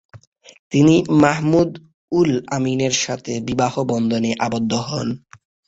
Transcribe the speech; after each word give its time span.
তিনি 0.71 0.95
মাহমুদ-উল-আমীনের 1.21 2.93
সাথে 3.03 3.33
বিবাহ 3.47 3.73
বন্ধনে 3.83 4.31
আবদ্ধ 4.39 4.71
হন। 4.87 5.07